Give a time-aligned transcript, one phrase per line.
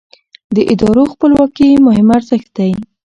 [0.55, 2.71] د ادارو خپلواکي مهم ارزښت دی